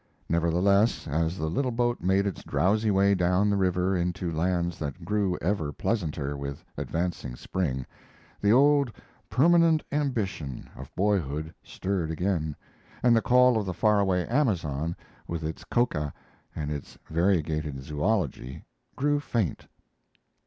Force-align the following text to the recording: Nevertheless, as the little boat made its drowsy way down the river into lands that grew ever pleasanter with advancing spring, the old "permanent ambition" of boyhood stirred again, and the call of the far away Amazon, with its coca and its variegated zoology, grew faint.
Nevertheless, 0.27 1.07
as 1.07 1.37
the 1.37 1.47
little 1.47 1.69
boat 1.69 2.01
made 2.01 2.25
its 2.25 2.43
drowsy 2.43 2.89
way 2.89 3.13
down 3.13 3.51
the 3.51 3.55
river 3.55 3.95
into 3.95 4.31
lands 4.31 4.79
that 4.79 5.05
grew 5.05 5.37
ever 5.43 5.71
pleasanter 5.71 6.35
with 6.35 6.65
advancing 6.75 7.35
spring, 7.35 7.85
the 8.41 8.51
old 8.51 8.91
"permanent 9.29 9.83
ambition" 9.91 10.67
of 10.75 10.89
boyhood 10.95 11.53
stirred 11.61 12.09
again, 12.09 12.55
and 13.03 13.15
the 13.15 13.21
call 13.21 13.59
of 13.59 13.65
the 13.67 13.75
far 13.75 13.99
away 13.99 14.25
Amazon, 14.25 14.95
with 15.27 15.43
its 15.43 15.63
coca 15.63 16.11
and 16.55 16.71
its 16.71 16.97
variegated 17.11 17.83
zoology, 17.83 18.65
grew 18.95 19.19
faint. 19.19 19.67